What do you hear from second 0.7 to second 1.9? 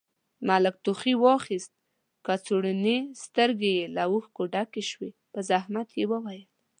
ټوخي واخيست،